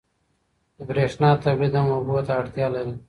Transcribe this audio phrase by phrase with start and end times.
[0.77, 2.93] د برېښنا تولید هم اوبو ته اړتیا لري.